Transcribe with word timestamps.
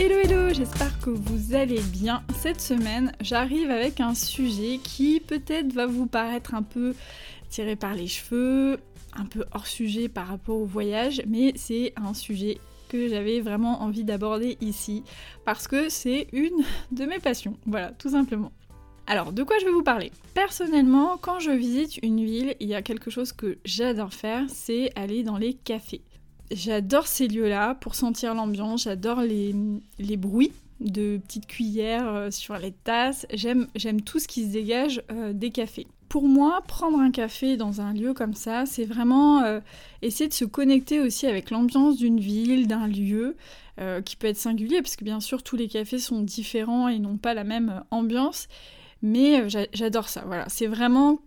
Hello 0.00 0.14
hello, 0.14 0.54
j'espère 0.54 1.00
que 1.00 1.10
vous 1.10 1.56
allez 1.56 1.80
bien. 1.80 2.22
Cette 2.36 2.60
semaine, 2.60 3.10
j'arrive 3.20 3.68
avec 3.68 3.98
un 3.98 4.14
sujet 4.14 4.78
qui 4.78 5.18
peut-être 5.18 5.72
va 5.72 5.86
vous 5.86 6.06
paraître 6.06 6.54
un 6.54 6.62
peu 6.62 6.94
tiré 7.50 7.74
par 7.74 7.96
les 7.96 8.06
cheveux, 8.06 8.78
un 9.16 9.24
peu 9.24 9.44
hors 9.52 9.66
sujet 9.66 10.08
par 10.08 10.28
rapport 10.28 10.56
au 10.56 10.66
voyage, 10.66 11.20
mais 11.26 11.52
c'est 11.56 11.94
un 11.96 12.14
sujet 12.14 12.58
que 12.88 13.08
j'avais 13.08 13.40
vraiment 13.40 13.82
envie 13.82 14.04
d'aborder 14.04 14.56
ici 14.60 15.02
parce 15.44 15.66
que 15.66 15.88
c'est 15.88 16.28
une 16.32 16.62
de 16.92 17.04
mes 17.04 17.18
passions. 17.18 17.56
Voilà, 17.66 17.90
tout 17.90 18.10
simplement. 18.10 18.52
Alors, 19.08 19.32
de 19.32 19.42
quoi 19.42 19.58
je 19.58 19.64
vais 19.64 19.72
vous 19.72 19.82
parler? 19.82 20.12
Personnellement, 20.32 21.16
quand 21.16 21.40
je 21.40 21.50
visite 21.50 21.98
une 22.04 22.24
ville, 22.24 22.54
il 22.60 22.68
y 22.68 22.74
a 22.76 22.82
quelque 22.82 23.10
chose 23.10 23.32
que 23.32 23.58
j'adore 23.64 24.14
faire, 24.14 24.44
c'est 24.48 24.92
aller 24.94 25.24
dans 25.24 25.38
les 25.38 25.54
cafés. 25.54 26.02
J'adore 26.50 27.06
ces 27.06 27.28
lieux-là 27.28 27.74
pour 27.74 27.94
sentir 27.94 28.34
l'ambiance, 28.34 28.84
j'adore 28.84 29.20
les, 29.20 29.52
bruits 30.16 30.52
de 30.80 31.18
petites 31.18 31.46
cuillères 31.46 32.08
euh, 32.08 32.30
sur 32.30 32.56
les 32.56 32.72
tasses, 32.72 33.26
j'aime 33.34 34.00
tout 34.04 34.18
ce 34.18 34.28
qui 34.28 34.46
se 34.46 34.52
dégage 34.52 35.02
euh, 35.10 35.32
des 35.32 35.50
cafés. 35.50 35.86
Pour 36.08 36.26
moi, 36.26 36.62
prendre 36.66 36.98
un 37.00 37.10
café 37.10 37.58
dans 37.58 37.82
un 37.82 37.92
lieu 37.92 38.14
comme 38.14 38.32
ça, 38.32 38.64
c'est 38.64 38.86
vraiment 38.86 39.42
euh, 39.42 39.60
essayer 40.00 40.28
de 40.28 40.32
se 40.32 40.46
connecter 40.46 41.00
aussi 41.00 41.26
avec 41.26 41.50
l'ambiance 41.50 41.96
d'une 41.96 42.18
ville, 42.18 42.66
d'un 42.66 42.86
lieu, 42.86 43.36
qui 44.04 44.16
peut 44.16 44.26
être 44.26 44.36
singulier, 44.36 44.82
parce 44.82 44.96
que 44.96 45.04
bien 45.04 45.20
sûr 45.20 45.44
tous 45.44 45.54
les 45.54 45.68
cafés 45.68 46.00
sont 46.00 46.20
différents 46.20 46.88
et 46.88 46.98
n'ont 46.98 47.16
pas 47.16 47.32
la 47.32 47.44
même 47.44 47.84
ambiance. 47.92 48.48
Mais 49.02 49.48
j'adore 49.48 50.08
ça, 50.08 50.24
voilà. 50.26 50.48
C'est 50.48 50.66
vraiment 50.66 51.20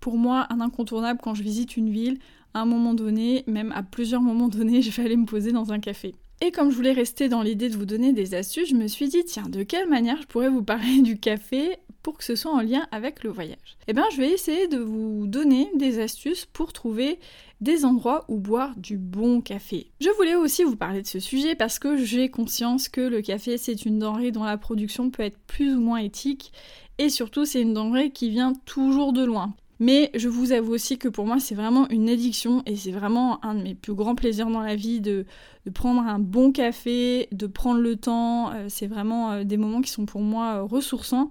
pour 0.00 0.16
moi 0.16 0.46
un 0.48 0.62
incontournable 0.62 1.20
quand 1.22 1.34
je 1.34 1.42
visite 1.42 1.76
une 1.76 1.90
ville. 1.90 2.18
À 2.54 2.60
un 2.60 2.64
moment 2.66 2.94
donné, 2.94 3.44
même 3.46 3.72
à 3.72 3.82
plusieurs 3.82 4.20
moments 4.20 4.48
donnés, 4.48 4.82
je 4.82 4.90
vais 4.90 5.04
aller 5.04 5.16
me 5.16 5.26
poser 5.26 5.52
dans 5.52 5.72
un 5.72 5.78
café. 5.78 6.14
Et 6.44 6.50
comme 6.50 6.70
je 6.70 6.76
voulais 6.76 6.92
rester 6.92 7.28
dans 7.28 7.42
l'idée 7.42 7.68
de 7.68 7.76
vous 7.76 7.86
donner 7.86 8.12
des 8.12 8.34
astuces, 8.34 8.70
je 8.70 8.74
me 8.74 8.88
suis 8.88 9.08
dit, 9.08 9.24
tiens, 9.24 9.48
de 9.48 9.62
quelle 9.62 9.88
manière 9.88 10.20
je 10.20 10.26
pourrais 10.26 10.48
vous 10.48 10.62
parler 10.62 11.00
du 11.02 11.18
café 11.18 11.76
pour 12.02 12.18
que 12.18 12.24
ce 12.24 12.34
soit 12.34 12.50
en 12.50 12.60
lien 12.60 12.86
avec 12.90 13.22
le 13.22 13.30
voyage? 13.30 13.76
Eh 13.86 13.92
bien, 13.92 14.04
je 14.12 14.16
vais 14.16 14.30
essayer 14.30 14.66
de 14.66 14.78
vous 14.78 15.26
donner 15.28 15.68
des 15.76 16.00
astuces 16.00 16.46
pour 16.46 16.72
trouver 16.72 17.20
des 17.60 17.84
endroits 17.84 18.24
où 18.26 18.38
boire 18.38 18.74
du 18.76 18.98
bon 18.98 19.40
café. 19.40 19.92
Je 20.00 20.08
voulais 20.16 20.34
aussi 20.34 20.64
vous 20.64 20.74
parler 20.74 21.02
de 21.02 21.06
ce 21.06 21.20
sujet 21.20 21.54
parce 21.54 21.78
que 21.78 21.96
j'ai 21.96 22.28
conscience 22.28 22.88
que 22.88 23.00
le 23.00 23.22
café, 23.22 23.56
c'est 23.56 23.84
une 23.84 24.00
denrée 24.00 24.32
dont 24.32 24.42
la 24.42 24.58
production 24.58 25.10
peut 25.10 25.22
être 25.22 25.38
plus 25.46 25.76
ou 25.76 25.80
moins 25.80 25.98
éthique 25.98 26.52
et 26.98 27.08
surtout, 27.08 27.44
c'est 27.44 27.62
une 27.62 27.74
denrée 27.74 28.10
qui 28.10 28.30
vient 28.30 28.52
toujours 28.64 29.12
de 29.12 29.24
loin. 29.24 29.54
Mais 29.82 30.12
je 30.14 30.28
vous 30.28 30.52
avoue 30.52 30.74
aussi 30.74 30.96
que 30.96 31.08
pour 31.08 31.26
moi, 31.26 31.40
c'est 31.40 31.56
vraiment 31.56 31.88
une 31.88 32.08
addiction 32.08 32.62
et 32.66 32.76
c'est 32.76 32.92
vraiment 32.92 33.44
un 33.44 33.56
de 33.56 33.64
mes 33.64 33.74
plus 33.74 33.94
grands 33.94 34.14
plaisirs 34.14 34.48
dans 34.48 34.60
la 34.60 34.76
vie 34.76 35.00
de, 35.00 35.26
prendre 35.74 36.02
un 36.02 36.20
bon 36.20 36.52
café, 36.52 37.26
de 37.32 37.48
prendre 37.48 37.80
le 37.80 37.96
temps. 37.96 38.52
Euh, 38.52 38.66
c'est 38.68 38.86
vraiment 38.86 39.32
euh, 39.32 39.42
des 39.42 39.56
moments 39.56 39.80
qui 39.80 39.90
sont 39.90 40.06
pour 40.06 40.20
moi 40.20 40.58
euh, 40.58 40.62
ressourçants. 40.62 41.30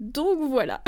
Donc 0.00 0.38
voilà. 0.50 0.82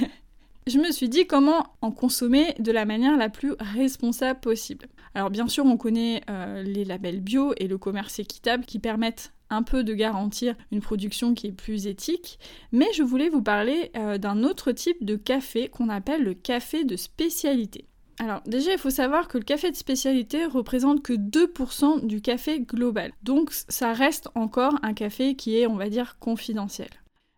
je 0.66 0.78
me 0.78 0.90
suis 0.90 1.08
dit 1.08 1.26
comment 1.26 1.66
en 1.80 1.90
consommer 1.90 2.54
de 2.58 2.72
la 2.72 2.84
manière 2.84 3.16
la 3.16 3.28
plus 3.28 3.54
responsable 3.58 4.40
possible. 4.40 4.86
Alors 5.14 5.30
bien 5.30 5.48
sûr, 5.48 5.66
on 5.66 5.76
connaît 5.76 6.22
les 6.64 6.84
labels 6.84 7.20
bio 7.20 7.52
et 7.58 7.68
le 7.68 7.78
commerce 7.78 8.18
équitable 8.18 8.64
qui 8.64 8.78
permettent 8.78 9.32
un 9.52 9.62
peu 9.62 9.84
de 9.84 9.94
garantir 9.94 10.54
une 10.70 10.80
production 10.80 11.34
qui 11.34 11.48
est 11.48 11.52
plus 11.52 11.86
éthique, 11.86 12.38
mais 12.72 12.86
je 12.94 13.02
voulais 13.02 13.28
vous 13.28 13.42
parler 13.42 13.90
euh, 13.96 14.18
d'un 14.18 14.42
autre 14.44 14.72
type 14.72 15.04
de 15.04 15.16
café 15.16 15.68
qu'on 15.68 15.88
appelle 15.88 16.22
le 16.22 16.34
café 16.34 16.84
de 16.84 16.96
spécialité. 16.96 17.86
Alors 18.18 18.40
déjà, 18.46 18.72
il 18.72 18.78
faut 18.78 18.90
savoir 18.90 19.28
que 19.28 19.38
le 19.38 19.44
café 19.44 19.70
de 19.70 19.76
spécialité 19.76 20.46
représente 20.46 21.02
que 21.02 21.12
2% 21.12 22.06
du 22.06 22.20
café 22.20 22.60
global. 22.60 23.12
Donc 23.22 23.50
ça 23.52 23.92
reste 23.92 24.28
encore 24.34 24.74
un 24.82 24.94
café 24.94 25.34
qui 25.34 25.58
est, 25.58 25.66
on 25.66 25.76
va 25.76 25.88
dire, 25.88 26.16
confidentiel. 26.18 26.88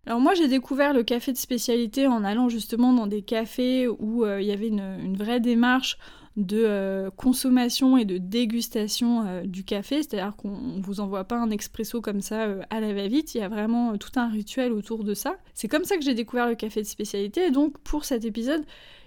Alors 0.06 0.20
moi 0.20 0.34
j'ai 0.34 0.48
découvert 0.48 0.92
le 0.92 1.02
café 1.02 1.32
de 1.32 1.38
spécialité 1.38 2.06
en 2.06 2.24
allant 2.24 2.48
justement 2.48 2.92
dans 2.92 3.06
des 3.06 3.22
cafés 3.22 3.88
où 3.88 4.24
euh, 4.24 4.40
il 4.40 4.46
y 4.46 4.52
avait 4.52 4.68
une, 4.68 5.16
vraie 5.16 5.40
démarche 5.40 5.96
de 6.36 6.62
euh, 6.64 7.10
consommation 7.10 7.96
et 7.96 8.04
de 8.04 8.18
dégustation 8.18 9.24
euh, 9.24 9.42
du 9.44 9.64
café, 9.64 10.02
c'est-à-dire 10.02 10.34
qu'on 10.36 10.80
vous 10.80 11.00
envoie 11.00 11.24
pas 11.24 11.36
un 11.36 11.50
expresso 11.50 12.00
comme 12.00 12.20
ça 12.20 12.48
à 12.70 12.80
la 12.80 12.92
va-vite, 12.92 13.34
il 13.34 13.38
y 13.38 13.40
a 13.40 13.48
vraiment 13.48 13.96
tout 13.96 14.10
un 14.16 14.28
rituel 14.28 14.72
autour 14.72 15.04
de 15.04 15.14
ça. 15.14 15.36
C'est 15.54 15.68
comme 15.68 15.84
ça 15.84 15.96
que 15.96 16.02
j'ai 16.02 16.14
découvert 16.14 16.48
le 16.48 16.56
café 16.56 16.82
de 16.82 16.86
spécialité. 16.86 17.46
Et 17.46 17.50
donc 17.50 17.78
pour 17.78 18.04
cet 18.04 18.24
épisode 18.24 18.64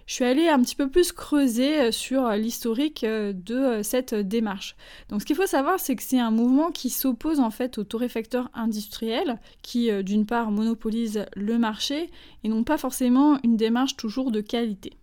je 0.08 0.14
suis 0.14 0.24
allée 0.24 0.48
un 0.48 0.62
petit 0.62 0.76
peu 0.76 0.90
plus 0.90 1.12
creuser 1.12 1.82
euh, 1.82 1.92
sur 1.92 2.26
euh, 2.26 2.38
l'historique 2.38 3.04
euh, 3.04 3.34
de 3.34 3.84
cette 3.84 4.16
démarche. 4.16 4.76
Donc 5.10 5.22
ce 5.22 5.26
qu'il 5.26 5.36
faut 5.36 5.46
savoir, 5.46 5.80
c'est 5.80 5.96
que 5.96 6.02
c'est 6.02 6.20
un 6.20 6.32
mouvement 6.32 6.72
qui 6.72 6.90
s'oppose 6.90 7.42
en 7.42 7.52
fait 7.52 7.78
aux 7.78 7.84
torréfacteurs 7.84 8.50
industriels, 8.54 9.40
qui 9.62 9.92
d'une 10.04 10.26
part 10.26 10.50
monopolisent 10.50 11.26
le 11.36 11.58
marché 11.58 12.10
et 12.44 12.50
n'ont 12.50 12.64
pas 12.64 12.78
forcément 12.78 13.38
une 13.44 13.58
démarche 13.58 13.98
toujours 13.98 14.32
de 14.32 14.40
qualité 14.40 14.94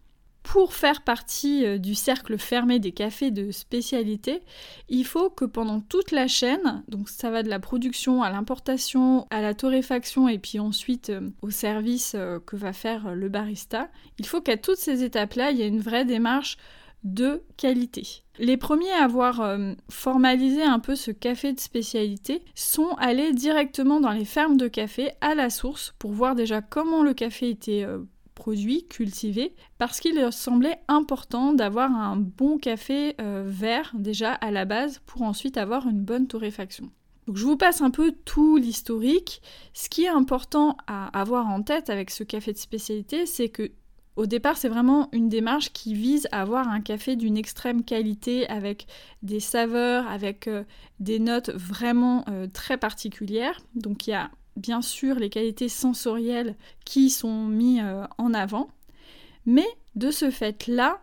pour 0.44 0.74
faire 0.74 1.02
partie 1.02 1.64
euh, 1.64 1.78
du 1.78 1.96
cercle 1.96 2.38
fermé 2.38 2.78
des 2.78 2.92
cafés 2.92 3.32
de 3.32 3.50
spécialité, 3.50 4.42
il 4.88 5.04
faut 5.04 5.30
que 5.30 5.46
pendant 5.46 5.80
toute 5.80 6.12
la 6.12 6.28
chaîne, 6.28 6.84
donc 6.86 7.08
ça 7.08 7.30
va 7.30 7.42
de 7.42 7.48
la 7.48 7.58
production 7.58 8.22
à 8.22 8.30
l'importation, 8.30 9.26
à 9.30 9.40
la 9.40 9.54
torréfaction 9.54 10.28
et 10.28 10.38
puis 10.38 10.60
ensuite 10.60 11.10
euh, 11.10 11.30
au 11.42 11.50
service 11.50 12.12
euh, 12.14 12.38
que 12.38 12.56
va 12.56 12.72
faire 12.72 13.14
le 13.14 13.28
barista, 13.28 13.88
il 14.18 14.26
faut 14.26 14.42
qu'à 14.42 14.58
toutes 14.58 14.76
ces 14.76 15.02
étapes-là, 15.02 15.50
il 15.50 15.58
y 15.58 15.62
ait 15.62 15.68
une 15.68 15.80
vraie 15.80 16.04
démarche 16.04 16.58
de 17.04 17.42
qualité. 17.56 18.22
Les 18.38 18.56
premiers 18.56 18.90
à 18.92 19.04
avoir 19.04 19.58
formalisé 19.90 20.62
un 20.62 20.78
peu 20.78 20.96
ce 20.96 21.10
café 21.10 21.52
de 21.52 21.60
spécialité 21.60 22.42
sont 22.54 22.96
allés 22.98 23.32
directement 23.32 24.00
dans 24.00 24.10
les 24.10 24.24
fermes 24.24 24.56
de 24.56 24.68
café 24.68 25.10
à 25.20 25.34
la 25.34 25.50
source 25.50 25.94
pour 25.98 26.12
voir 26.12 26.34
déjà 26.34 26.62
comment 26.62 27.02
le 27.02 27.12
café 27.12 27.50
était 27.50 27.86
produits 28.34 28.86
cultivés 28.88 29.54
parce 29.78 30.00
qu'il 30.00 30.16
leur 30.16 30.32
semblait 30.32 30.78
important 30.88 31.52
d'avoir 31.52 31.90
un 31.90 32.16
bon 32.16 32.58
café 32.58 33.14
euh, 33.20 33.44
vert 33.46 33.92
déjà 33.94 34.32
à 34.32 34.50
la 34.50 34.64
base 34.64 35.00
pour 35.06 35.22
ensuite 35.22 35.56
avoir 35.56 35.86
une 35.86 36.02
bonne 36.02 36.26
torréfaction. 36.26 36.90
Donc 37.26 37.36
je 37.36 37.44
vous 37.44 37.56
passe 37.56 37.80
un 37.80 37.90
peu 37.90 38.12
tout 38.24 38.56
l'historique. 38.56 39.40
Ce 39.72 39.88
qui 39.88 40.04
est 40.04 40.08
important 40.08 40.76
à 40.86 41.06
avoir 41.18 41.46
en 41.48 41.62
tête 41.62 41.88
avec 41.88 42.10
ce 42.10 42.22
café 42.22 42.52
de 42.52 42.58
spécialité, 42.58 43.26
c'est 43.26 43.48
que 43.48 43.70
au 44.16 44.26
départ, 44.26 44.56
c'est 44.56 44.68
vraiment 44.68 45.08
une 45.12 45.28
démarche 45.28 45.72
qui 45.72 45.94
vise 45.94 46.28
à 46.30 46.42
avoir 46.42 46.68
un 46.68 46.80
café 46.80 47.16
d'une 47.16 47.36
extrême 47.36 47.82
qualité 47.82 48.48
avec 48.48 48.86
des 49.22 49.40
saveurs, 49.40 50.06
avec 50.06 50.46
euh, 50.46 50.62
des 51.00 51.18
notes 51.18 51.50
vraiment 51.50 52.24
euh, 52.28 52.46
très 52.46 52.76
particulières. 52.76 53.60
Donc 53.74 54.06
il 54.06 54.10
y 54.10 54.14
a 54.14 54.30
bien 54.56 54.82
sûr 54.82 55.16
les 55.16 55.30
qualités 55.30 55.68
sensorielles 55.68 56.56
qui 56.84 57.10
sont 57.10 57.46
mises 57.46 57.82
euh, 57.82 58.04
en 58.18 58.34
avant, 58.34 58.68
mais 59.46 59.66
de 59.94 60.10
ce 60.10 60.30
fait-là, 60.30 61.00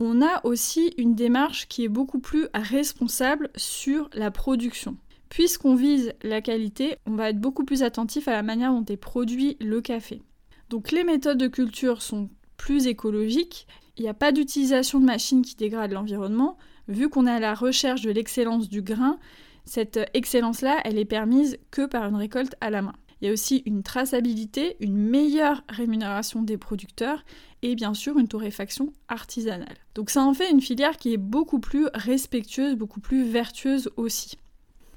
on 0.00 0.22
a 0.22 0.44
aussi 0.44 0.92
une 0.98 1.14
démarche 1.14 1.68
qui 1.68 1.84
est 1.84 1.88
beaucoup 1.88 2.18
plus 2.18 2.48
responsable 2.52 3.50
sur 3.56 4.10
la 4.12 4.30
production. 4.30 4.96
Puisqu'on 5.28 5.74
vise 5.74 6.12
la 6.22 6.40
qualité, 6.40 6.96
on 7.06 7.14
va 7.14 7.30
être 7.30 7.40
beaucoup 7.40 7.64
plus 7.64 7.82
attentif 7.82 8.28
à 8.28 8.32
la 8.32 8.42
manière 8.42 8.72
dont 8.72 8.84
est 8.84 8.96
produit 8.96 9.56
le 9.60 9.80
café. 9.80 10.22
Donc 10.70 10.92
les 10.92 11.04
méthodes 11.04 11.38
de 11.38 11.48
culture 11.48 12.02
sont 12.02 12.30
plus 12.56 12.86
écologiques, 12.86 13.66
il 13.96 14.02
n'y 14.02 14.08
a 14.08 14.14
pas 14.14 14.32
d'utilisation 14.32 14.98
de 14.98 15.04
machines 15.04 15.42
qui 15.42 15.54
dégradent 15.54 15.92
l'environnement, 15.92 16.56
vu 16.88 17.08
qu'on 17.08 17.26
est 17.26 17.30
à 17.30 17.40
la 17.40 17.54
recherche 17.54 18.02
de 18.02 18.10
l'excellence 18.10 18.68
du 18.68 18.82
grain, 18.82 19.18
cette 19.64 20.00
excellence-là, 20.14 20.80
elle 20.84 20.98
est 20.98 21.04
permise 21.04 21.58
que 21.70 21.86
par 21.86 22.04
une 22.04 22.16
récolte 22.16 22.54
à 22.60 22.70
la 22.70 22.82
main. 22.82 22.94
Il 23.20 23.28
y 23.28 23.30
a 23.30 23.32
aussi 23.32 23.62
une 23.64 23.82
traçabilité, 23.82 24.76
une 24.80 24.96
meilleure 24.96 25.62
rémunération 25.68 26.42
des 26.42 26.58
producteurs 26.58 27.24
et 27.62 27.74
bien 27.74 27.94
sûr 27.94 28.18
une 28.18 28.28
torréfaction 28.28 28.92
artisanale. 29.08 29.76
Donc 29.94 30.10
ça 30.10 30.22
en 30.22 30.34
fait 30.34 30.50
une 30.50 30.60
filière 30.60 30.98
qui 30.98 31.14
est 31.14 31.18
beaucoup 31.18 31.60
plus 31.60 31.88
respectueuse, 31.94 32.76
beaucoup 32.76 33.00
plus 33.00 33.24
vertueuse 33.24 33.90
aussi. 33.96 34.36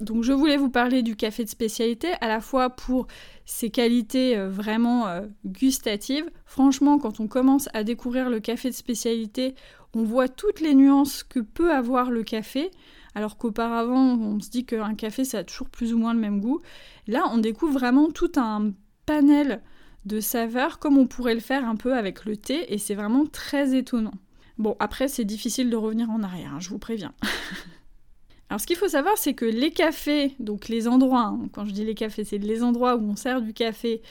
Donc 0.02 0.24
je 0.24 0.34
voulais 0.34 0.58
vous 0.58 0.70
parler 0.70 1.02
du 1.02 1.16
café 1.16 1.44
de 1.44 1.50
spécialité, 1.50 2.10
à 2.22 2.28
la 2.28 2.42
fois 2.42 2.70
pour 2.70 3.08
ses 3.46 3.70
qualités 3.70 4.38
euh, 4.38 4.50
vraiment 4.50 5.08
euh, 5.08 5.22
gustatives. 5.46 6.30
Franchement, 6.46 7.00
quand 7.00 7.20
on 7.20 7.28
commence 7.28 7.70
à 7.74 7.84
découvrir 7.84 8.30
le 8.30 8.40
café 8.40 8.70
de 8.70 8.76
spécialité, 8.76 9.56
on 9.96 10.04
voit 10.04 10.28
toutes 10.28 10.60
les 10.60 10.76
nuances 10.76 11.24
que 11.24 11.40
peut 11.40 11.72
avoir 11.72 12.12
le 12.12 12.24
café. 12.24 12.70
Alors 13.18 13.36
qu'auparavant 13.36 14.16
on 14.16 14.40
se 14.40 14.52
dit 14.52 14.64
qu'un 14.64 14.94
café 14.94 15.26
ça 15.26 15.40
a 15.40 15.44
toujours 15.44 15.72
plus 15.72 15.92
ou 15.92 15.98
moins 15.98 16.14
le 16.14 16.20
même 16.20 16.40
goût. 16.40 16.62
Là 17.08 17.24
on 17.32 17.40
découvre 17.40 17.74
vraiment 17.74 18.12
tout 18.12 18.32
un 18.36 18.74
panel 19.08 19.64
de 20.06 20.20
saveurs 20.20 20.78
comme 20.78 21.00
on 21.00 21.08
pourrait 21.08 21.34
le 21.34 21.40
faire 21.40 21.68
un 21.68 21.76
peu 21.76 21.96
avec 21.96 22.26
le 22.26 22.38
thé 22.38 22.72
et 22.72 22.78
c'est 22.78 22.94
vraiment 22.94 23.26
très 23.26 23.76
étonnant. 23.76 24.14
Bon 24.60 24.76
après 24.80 25.08
c'est 25.08 25.26
difficile 25.26 25.72
de 25.72 25.76
revenir 25.76 26.12
en 26.12 26.22
arrière, 26.22 26.54
hein, 26.54 26.60
je 26.60 26.70
vous 26.70 26.78
préviens. 26.78 27.12
Alors 28.50 28.62
ce 28.62 28.68
qu'il 28.68 28.78
faut 28.78 28.88
savoir, 28.88 29.18
c'est 29.18 29.34
que 29.34 29.46
les 29.46 29.72
cafés, 29.72 30.34
donc 30.40 30.70
les 30.70 30.88
endroits, 30.88 31.26
hein, 31.26 31.50
quand 31.52 31.66
je 31.66 31.72
dis 31.72 31.84
les 31.84 31.96
cafés, 31.96 32.24
c'est 32.24 32.38
les 32.38 32.64
endroits 32.64 32.96
où 32.96 33.02
on 33.02 33.16
sert 33.16 33.42
du 33.42 33.52
café 33.52 34.02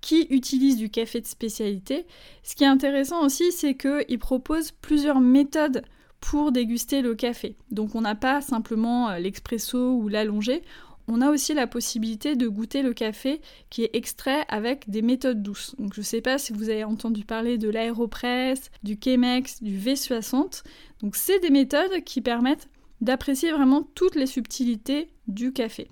qui 0.00 0.26
utilisent 0.28 0.76
du 0.76 0.90
café 0.90 1.20
de 1.20 1.26
spécialité. 1.26 2.04
Ce 2.42 2.56
qui 2.56 2.64
est 2.64 2.66
intéressant 2.66 3.24
aussi, 3.24 3.52
c'est 3.52 3.74
qu'ils 3.74 4.18
proposent 4.18 4.72
plusieurs 4.72 5.20
méthodes 5.20 5.82
pour 6.26 6.50
déguster 6.50 7.02
le 7.02 7.14
café. 7.14 7.54
Donc 7.70 7.94
on 7.94 8.00
n'a 8.00 8.16
pas 8.16 8.40
simplement 8.40 9.10
euh, 9.10 9.18
l'expresso 9.18 9.92
ou 9.92 10.08
l'allongé, 10.08 10.62
on 11.06 11.20
a 11.20 11.30
aussi 11.30 11.54
la 11.54 11.68
possibilité 11.68 12.34
de 12.34 12.48
goûter 12.48 12.82
le 12.82 12.92
café 12.92 13.40
qui 13.70 13.84
est 13.84 13.94
extrait 13.94 14.44
avec 14.48 14.90
des 14.90 15.02
méthodes 15.02 15.40
douces. 15.40 15.76
Donc 15.78 15.94
je 15.94 16.00
ne 16.00 16.04
sais 16.04 16.20
pas 16.20 16.36
si 16.36 16.52
vous 16.52 16.68
avez 16.68 16.82
entendu 16.82 17.24
parler 17.24 17.58
de 17.58 17.68
l'aéropress, 17.68 18.72
du 18.82 18.98
Chemex, 19.02 19.62
du 19.62 19.78
V60. 19.78 20.64
Donc 21.00 21.14
c'est 21.14 21.38
des 21.38 21.50
méthodes 21.50 22.02
qui 22.04 22.20
permettent 22.20 22.68
d'apprécier 23.00 23.52
vraiment 23.52 23.88
toutes 23.94 24.16
les 24.16 24.26
subtilités 24.26 25.10
du 25.28 25.52
café. 25.52 25.88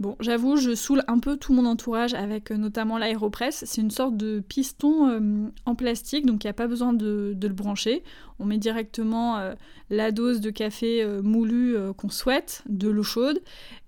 Bon, 0.00 0.14
j'avoue, 0.20 0.56
je 0.56 0.76
saoule 0.76 1.02
un 1.08 1.18
peu 1.18 1.36
tout 1.36 1.52
mon 1.52 1.66
entourage 1.66 2.14
avec 2.14 2.52
euh, 2.52 2.56
notamment 2.56 2.98
l'aéropress. 2.98 3.64
C'est 3.66 3.80
une 3.80 3.90
sorte 3.90 4.16
de 4.16 4.38
piston 4.38 5.08
euh, 5.08 5.48
en 5.66 5.74
plastique, 5.74 6.24
donc 6.24 6.44
il 6.44 6.46
n'y 6.46 6.50
a 6.50 6.54
pas 6.54 6.68
besoin 6.68 6.92
de, 6.92 7.36
le 7.40 7.48
brancher. 7.48 8.04
On 8.38 8.44
met 8.44 8.58
directement 8.58 9.38
euh, 9.38 9.54
la 9.90 10.12
dose 10.12 10.40
de 10.40 10.50
café 10.50 11.04
moulu 11.24 11.74
qu'on 11.96 12.10
souhaite, 12.10 12.62
de 12.68 12.88
l'eau 12.88 13.02
chaude, 13.02 13.40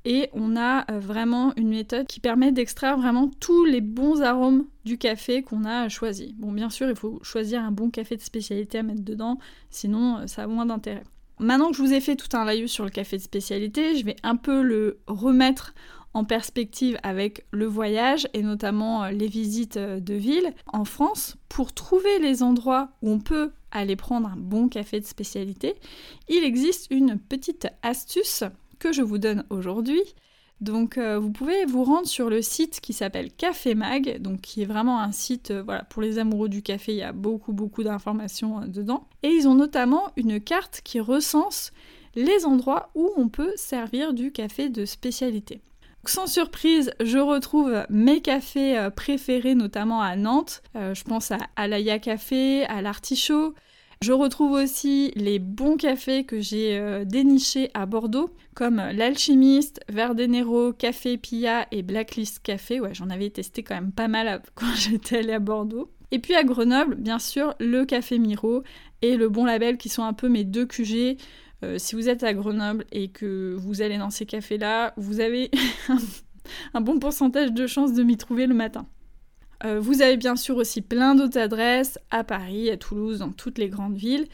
et 0.05 0.31
on 0.33 0.57
a 0.57 0.85
vraiment 0.99 1.55
une 1.55 1.69
méthode 1.69 2.09
qui 2.09 2.19
permet 2.19 2.51
d'extraire 2.51 2.99
vraiment 2.99 3.31
tous 3.39 3.65
les 3.65 3.81
bons 3.81 4.21
arômes 4.21 4.67
du 4.85 4.99
café 4.99 5.43
qu'on 5.43 5.65
a 5.65 5.89
choisi. 5.89 6.35
Bon, 6.39 6.51
bien 6.51 6.71
sûr, 6.71 6.89
il 6.89 6.97
faut 6.97 7.21
choisir 7.23 7.63
un 7.63 7.71
bon 7.71 7.91
café 7.91 8.17
de 8.17 8.23
spécialité 8.23 8.79
à 8.79 8.83
mettre 8.83 9.05
dedans, 9.05 9.39
sinon 9.69 10.27
ça 10.27 10.43
a 10.43 10.47
moins 10.49 10.67
d'intérêt. 10.67 11.05
Maintenant 11.41 11.71
que 11.71 11.77
je 11.77 11.83
vous 11.83 11.95
ai 11.95 12.01
fait 12.01 12.17
tout 12.17 12.37
un 12.37 12.45
laïus 12.45 12.71
sur 12.71 12.85
le 12.85 12.91
café 12.91 13.17
de 13.17 13.23
spécialité, 13.23 13.97
je 13.97 14.05
vais 14.05 14.17
un 14.23 14.37
peu 14.37 14.61
le 14.61 14.99
remettre 15.07 15.75
en 16.15 16.25
perspective 16.25 16.99
avec 17.03 17.45
le 17.53 17.67
voyage 17.67 18.29
et 18.35 18.43
notamment 18.43 19.05
euh, 19.05 19.11
les 19.11 19.29
visites 19.29 19.77
euh, 19.77 20.01
de 20.01 20.15
ville 20.15 20.53
en 20.67 20.85
France 20.85 21.37
pour 21.49 21.73
trouver 21.73 22.19
les 22.19 22.43
endroits 22.43 22.91
où 23.03 23.11
on 23.11 23.21
peut 23.21 23.53
aller 23.71 23.97
prendre 23.97 24.29
un 24.29 24.37
bon 24.37 24.69
café 24.69 24.99
de 24.99 25.07
spécialité. 25.07 25.77
Il 26.29 26.43
existe 26.43 26.89
une 26.91 27.19
petite 27.19 27.69
astuce 27.83 28.43
que 28.79 28.93
je 28.93 29.03
vous 29.03 29.19
donne 29.19 29.45
aujourd'hui. 29.51 30.03
Donc 30.61 30.99
euh, 30.99 31.19
vous 31.19 31.31
pouvez 31.31 31.65
vous 31.65 31.85
rendre 31.85 32.07
sur 32.07 32.29
le 32.29 32.43
site 32.43 32.81
qui 32.81 32.93
s'appelle 32.93 33.33
Café 33.33 33.75
Mag, 33.75 34.21
donc 34.21 34.41
qui 34.41 34.63
est 34.63 34.67
vraiment 34.67 35.01
un 35.01 35.13
site 35.13 35.55
pour 35.89 36.03
les 36.03 36.19
amoureux 36.19 36.51
du 36.51 36.61
café, 36.61 36.93
il 36.93 36.99
y 36.99 37.03
a 37.03 37.13
beaucoup 37.13 37.55
beaucoup 37.55 37.83
d'informations 37.83 38.67
dedans. 38.67 39.07
Et 39.23 39.29
ils 39.29 39.49
ont 39.49 39.55
notamment 39.55 40.11
une 40.17 40.39
carte 40.39 40.83
qui 40.85 41.01
recense 41.01 41.73
les 42.15 42.45
endroits 42.45 42.91
où 42.95 43.11
on 43.17 43.29
peut 43.29 43.53
servir 43.57 44.13
du 44.13 44.33
café 44.33 44.69
de 44.69 44.85
spécialité. 44.85 45.63
Sans 46.07 46.27
surprise, 46.27 46.93
je 47.01 47.19
retrouve 47.19 47.85
mes 47.91 48.23
cafés 48.23 48.79
euh, 48.79 48.91
préférés, 48.91 49.55
notamment 49.55 50.01
à 50.01 50.17
Nantes. 50.17 50.63
Euh, 50.75 50.95
je 50.95 51.05
pense 51.05 51.31
à 51.31 51.39
Alaya 51.57 51.99
Café, 51.99 52.65
à 52.65 52.81
l'Artichaut. 52.81 53.55
Je 54.03 54.13
retrouve 54.13 54.53
aussi 54.53 55.13
les 55.15 55.39
bons 55.39 55.77
cafés 55.77 56.25
que 56.25 56.41
j'ai 56.41 56.79
euh, 56.79 57.05
dénichés 57.05 57.71
à 57.75 57.85
Bordeaux, 57.85 58.31
comme 58.55 58.77
l'Alchimiste, 58.77 59.81
Verdenero, 59.91 60.73
Café 60.73 61.19
Pia 61.19 61.67
et 61.71 61.83
Blacklist 61.83 62.41
Café. 62.43 62.81
Ouais, 62.81 62.95
j'en 62.95 63.11
avais 63.11 63.29
testé 63.29 63.63
quand 63.63 63.75
même 63.75 63.93
pas 63.93 64.09
mal 64.09 64.41
quand 64.55 64.75
j'étais 64.75 65.19
allée 65.19 65.35
à 65.35 65.39
Bordeaux. 65.39 65.91
Et 66.13 66.19
puis 66.19 66.35
à 66.35 66.45
Grenoble, 66.45 66.95
bien 66.95 67.19
sûr, 67.19 67.55
le 67.61 67.85
Café 67.85 68.19
Miro 68.19 68.63
et 69.03 69.17
le 69.17 69.29
Bon 69.29 69.45
Label 69.45 69.77
qui 69.77 69.91
sont 69.91 70.03
un 70.03 70.15
peu 70.15 70.31
mes 70.31 70.45
deux 70.45 70.65
QG. 70.65 71.19
Euh, 71.63 71.79
si 71.79 71.95
vous 71.95 72.09
êtes 72.09 72.23
à 72.23 72.33
Grenoble 72.33 72.85
et 72.93 73.09
que 73.09 73.55
vous 73.59 73.83
allez 73.83 73.99
dans 73.99 74.11
ces 74.11 74.27
cafés-là, 74.27 74.95
vous 74.97 75.21
avez 75.21 75.51
un 76.75 76.81
bon 76.81 76.99
pourcentage 76.99 77.53
de 77.53 77.67
chances 77.67 77.93
de 77.93 78.03
m'y 78.03 78.17
trouver 78.17 78.47
le 78.47 78.55
matin. 78.55 78.87
Euh, 79.65 79.79
vous 79.79 80.01
avez 80.01 80.17
bien 80.17 80.37
sûr 80.37 80.57
aussi 80.57 80.81
plein 80.81 81.15
d'autres 81.15 81.39
adresses 81.39 81.99
à 82.11 82.25
Paris, 82.25 82.71
à 82.71 82.77
Toulouse, 82.77 83.19
dans 83.19 83.33
toutes 83.33 83.59
les 83.59 83.69
grandes 83.69 83.97
villes. 83.97 84.27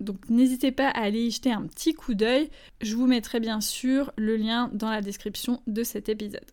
Donc 0.00 0.28
n'hésitez 0.30 0.72
pas 0.72 0.88
à 0.88 1.02
aller 1.02 1.26
y 1.26 1.30
jeter 1.30 1.52
un 1.52 1.66
petit 1.66 1.94
coup 1.94 2.14
d'œil. 2.14 2.48
Je 2.80 2.96
vous 2.96 3.06
mettrai 3.06 3.38
bien 3.38 3.60
sûr 3.60 4.12
le 4.16 4.36
lien 4.36 4.70
dans 4.72 4.90
la 4.90 5.02
description 5.02 5.62
de 5.66 5.84
cet 5.84 6.08
épisode. 6.08 6.50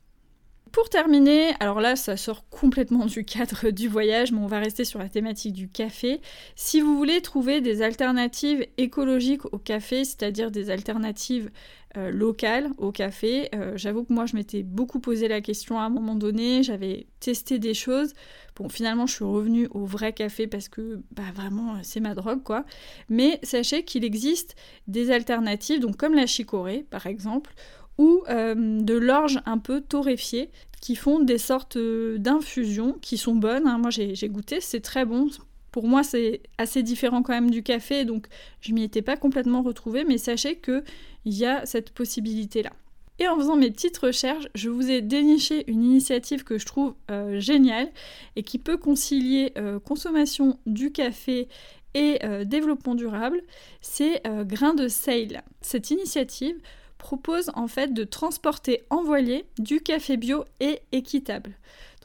Pour 0.72 0.90
terminer, 0.90 1.52
alors 1.60 1.80
là 1.80 1.96
ça 1.96 2.16
sort 2.16 2.48
complètement 2.50 3.06
du 3.06 3.26
cadre 3.26 3.72
du 3.72 3.88
voyage, 3.88 4.32
mais 4.32 4.40
on 4.40 4.48
va 4.48 4.60
rester 4.60 4.86
sur 4.86 5.00
la 5.00 5.10
thématique 5.10 5.54
du 5.54 5.70
café. 5.70 6.22
Si 6.56 6.80
vous 6.82 6.96
voulez 6.96 7.22
trouver 7.22 7.60
des 7.62 7.82
alternatives 7.82 8.68
écologiques 8.78 9.46
au 9.54 9.58
café, 9.58 10.04
c'est-à-dire 10.04 10.52
des 10.52 10.70
alternatives 10.70 11.50
euh, 11.98 12.12
locales 12.12 12.70
au 12.78 12.92
café, 12.92 13.50
euh, 13.56 13.74
j'avoue 13.78 14.04
que 14.04 14.14
moi 14.14 14.28
je 14.28 14.36
m'étais 14.36 14.62
beaucoup 14.62 15.00
posé 15.00 15.28
la 15.28 15.42
question 15.42 15.80
à 15.80 15.84
un 15.84 15.90
moment 15.90 16.16
donné, 16.16 16.62
j'avais 16.62 17.08
testé 17.20 17.58
des 17.58 17.74
choses. 17.74 18.14
Bon, 18.56 18.70
finalement 18.70 19.08
je 19.08 19.16
suis 19.16 19.26
revenue 19.26 19.68
au 19.72 19.86
vrai 19.86 20.14
café 20.14 20.46
parce 20.46 20.68
que 20.68 21.02
bah 21.12 21.24
vraiment 21.34 21.78
c'est 21.82 22.00
ma 22.02 22.14
drogue 22.14 22.44
quoi. 22.44 22.64
Mais 23.08 23.40
sachez 23.42 23.84
qu'il 23.84 24.04
existe 24.04 24.56
des 24.88 25.10
alternatives, 25.10 25.80
donc 25.80 25.98
comme 25.98 26.14
la 26.14 26.28
chicorée 26.28 26.86
par 26.90 27.08
exemple, 27.08 27.54
ou 28.00 28.24
euh, 28.30 28.56
de 28.56 28.94
l'orge 28.94 29.42
un 29.46 29.58
peu 29.60 29.82
torréfiée 29.82 30.50
qui 30.82 30.96
font 30.96 31.20
des 31.20 31.38
sortes 31.38 31.76
euh, 31.76 32.18
d'infusions 32.18 32.94
qui 33.02 33.18
sont 33.18 33.36
bonnes. 33.36 33.68
Hein. 33.68 33.78
Moi 33.78 33.92
j'ai 33.92 34.30
goûté, 34.30 34.62
c'est 34.62 34.80
très 34.80 35.06
bon. 35.06 35.28
Pour 35.72 35.86
moi 35.86 36.02
c'est 36.02 36.42
assez 36.58 36.82
différent 36.82 37.22
quand 37.22 37.34
même 37.34 37.52
du 37.52 37.62
café, 37.62 38.06
donc 38.06 38.28
je 38.62 38.72
m'y 38.72 38.84
étais 38.84 39.02
pas 39.02 39.18
complètement 39.18 39.62
retrouvée, 39.62 40.06
mais 40.06 40.18
sachez 40.18 40.56
qu'il 40.56 40.82
y 41.26 41.46
a 41.46 41.66
cette 41.66 41.92
possibilité-là. 41.92 42.72
Et 43.20 43.28
en 43.28 43.36
faisant 43.36 43.58
mes 43.58 43.70
petites 43.70 43.98
recherches, 43.98 44.48
je 44.56 44.70
vous 44.70 44.90
ai 44.90 45.02
déniché 45.02 45.70
une 45.70 45.84
initiative 45.84 46.46
que 46.46 46.58
je 46.58 46.66
trouve 46.66 46.96
euh, 47.12 47.42
géniale 47.42 47.90
et 48.38 48.44
qui 48.44 48.60
peut 48.60 48.78
concilier 48.78 49.54
consommation 49.84 50.58
du 50.66 50.94
café 50.94 51.50
et 51.96 52.20
développement 52.46 52.96
durable, 52.96 53.42
c'est 53.82 54.22
Grain 54.46 54.74
de 54.74 54.88
Sale. 54.88 55.44
Cette 55.60 55.92
initiative 55.92 56.56
propose 57.00 57.50
en 57.56 57.68
fait 57.68 57.92
de 57.94 58.04
transporter 58.04 58.84
en 58.92 59.02
voilier 59.02 59.46
du 59.58 59.82
café 59.82 60.18
bio 60.18 60.46
et 60.60 60.82
équitable. 60.92 61.56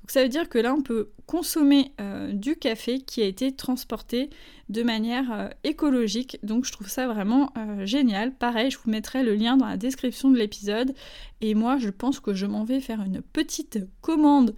Donc 0.01 0.11
ça 0.11 0.23
veut 0.23 0.29
dire 0.29 0.49
que 0.49 0.59
là 0.59 0.75
on 0.75 0.83
peut 0.83 1.11
consommer 1.27 1.93
euh, 2.01 2.33
du 2.33 2.57
café 2.57 3.01
qui 3.01 3.23
a 3.23 3.27
été 3.27 3.53
transporté 3.53 4.31
de 4.69 4.83
manière 4.83 5.33
euh, 5.33 5.49
écologique. 5.65 6.39
Donc 6.43 6.65
je 6.65 6.73
trouve 6.73 6.89
ça 6.89 7.07
vraiment 7.07 7.53
euh, 7.59 7.85
génial. 7.85 8.33
Pareil, 8.35 8.71
je 8.71 8.79
vous 8.79 8.91
mettrai 8.91 9.23
le 9.23 9.35
lien 9.35 9.57
dans 9.57 9.67
la 9.67 9.77
description 9.77 10.31
de 10.31 10.39
l'épisode. 10.39 10.95
Et 11.41 11.55
moi 11.55 11.79
je 11.79 11.89
pense 11.91 12.21
que 12.21 12.35
je 12.35 12.47
m'en 12.47 12.65
vais 12.65 12.81
faire 12.81 13.03
une 13.03 13.21
petite 13.21 13.79
commande 14.01 14.55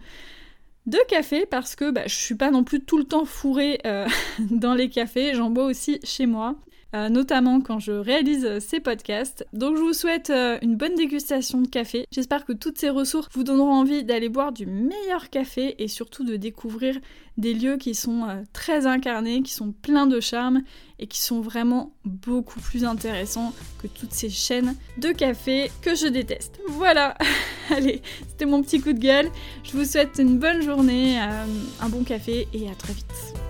de 0.86 0.98
café 1.08 1.46
parce 1.46 1.76
que 1.76 1.90
bah, 1.90 2.06
je 2.06 2.14
suis 2.14 2.36
pas 2.36 2.50
non 2.50 2.62
plus 2.62 2.80
tout 2.80 2.98
le 2.98 3.04
temps 3.04 3.24
fourrée 3.24 3.80
dans 4.38 4.74
les 4.74 4.90
cafés, 4.90 5.34
j'en 5.34 5.50
bois 5.50 5.64
aussi 5.64 5.98
chez 6.04 6.26
moi. 6.26 6.56
Euh, 6.94 7.08
notamment 7.08 7.60
quand 7.60 7.80
je 7.80 7.90
réalise 7.90 8.60
ces 8.60 8.78
podcasts. 8.78 9.44
Donc 9.52 9.76
je 9.76 9.82
vous 9.82 9.92
souhaite 9.92 10.30
euh, 10.30 10.56
une 10.62 10.76
bonne 10.76 10.94
dégustation 10.94 11.60
de 11.60 11.66
café. 11.66 12.06
J'espère 12.12 12.44
que 12.44 12.52
toutes 12.52 12.78
ces 12.78 12.90
ressources 12.90 13.28
vous 13.32 13.42
donneront 13.42 13.72
envie 13.72 14.04
d'aller 14.04 14.28
boire 14.28 14.52
du 14.52 14.66
meilleur 14.66 15.28
café 15.28 15.74
et 15.82 15.88
surtout 15.88 16.24
de 16.24 16.36
découvrir 16.36 16.96
des 17.38 17.54
lieux 17.54 17.76
qui 17.76 17.94
sont 17.96 18.28
euh, 18.28 18.42
très 18.52 18.86
incarnés, 18.86 19.42
qui 19.42 19.52
sont 19.52 19.72
pleins 19.72 20.06
de 20.06 20.20
charme 20.20 20.62
et 21.00 21.08
qui 21.08 21.20
sont 21.20 21.40
vraiment 21.40 21.92
beaucoup 22.04 22.60
plus 22.60 22.84
intéressants 22.84 23.52
que 23.82 23.88
toutes 23.88 24.12
ces 24.12 24.30
chaînes 24.30 24.76
de 24.96 25.10
café 25.10 25.72
que 25.82 25.96
je 25.96 26.06
déteste. 26.06 26.60
Voilà, 26.68 27.18
allez, 27.70 28.00
c'était 28.28 28.46
mon 28.46 28.62
petit 28.62 28.80
coup 28.80 28.92
de 28.92 29.00
gueule. 29.00 29.28
Je 29.64 29.72
vous 29.72 29.84
souhaite 29.84 30.18
une 30.20 30.38
bonne 30.38 30.62
journée, 30.62 31.18
un 31.18 31.88
bon 31.88 32.04
café 32.04 32.46
et 32.54 32.70
à 32.70 32.74
très 32.74 32.92
vite. 32.92 33.45